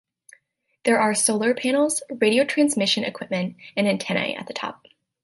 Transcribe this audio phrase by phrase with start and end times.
[0.83, 4.87] There are solar panels, radio transmission equipment, and antennae at the top.